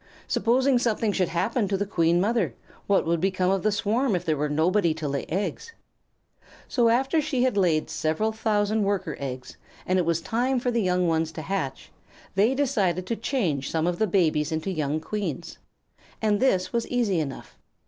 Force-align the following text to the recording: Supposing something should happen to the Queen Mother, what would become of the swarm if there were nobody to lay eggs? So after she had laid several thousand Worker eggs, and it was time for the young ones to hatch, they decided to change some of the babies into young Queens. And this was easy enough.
Supposing 0.27 0.79
something 0.79 1.11
should 1.11 1.27
happen 1.27 1.67
to 1.67 1.77
the 1.77 1.85
Queen 1.85 2.19
Mother, 2.19 2.55
what 2.87 3.05
would 3.05 3.21
become 3.21 3.51
of 3.51 3.61
the 3.61 3.71
swarm 3.71 4.15
if 4.15 4.25
there 4.25 4.35
were 4.35 4.49
nobody 4.49 4.95
to 4.95 5.07
lay 5.07 5.27
eggs? 5.29 5.73
So 6.67 6.89
after 6.89 7.21
she 7.21 7.43
had 7.43 7.55
laid 7.55 7.87
several 7.87 8.31
thousand 8.31 8.81
Worker 8.81 9.15
eggs, 9.19 9.57
and 9.85 9.99
it 9.99 10.05
was 10.07 10.19
time 10.19 10.59
for 10.59 10.71
the 10.71 10.81
young 10.81 11.07
ones 11.07 11.31
to 11.33 11.43
hatch, 11.43 11.91
they 12.33 12.55
decided 12.55 13.05
to 13.05 13.15
change 13.15 13.69
some 13.69 13.85
of 13.85 13.99
the 13.99 14.07
babies 14.07 14.51
into 14.51 14.71
young 14.71 14.99
Queens. 14.99 15.59
And 16.19 16.39
this 16.39 16.73
was 16.73 16.87
easy 16.87 17.19
enough. 17.19 17.59